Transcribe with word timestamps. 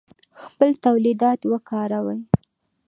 خپل 0.43 0.71
تولیدات 0.85 1.39
وکاروئ 1.51 2.19